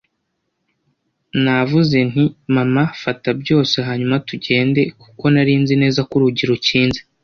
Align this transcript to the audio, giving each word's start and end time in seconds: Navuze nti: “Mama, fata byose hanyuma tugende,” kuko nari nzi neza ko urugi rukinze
Navuze 1.43 1.97
nti: 2.09 2.25
“Mama, 2.55 2.83
fata 3.01 3.29
byose 3.41 3.75
hanyuma 3.87 4.15
tugende,” 4.27 4.81
kuko 5.01 5.23
nari 5.33 5.53
nzi 5.61 5.75
neza 5.81 5.99
ko 6.07 6.13
urugi 6.17 6.43
rukinze 6.49 6.99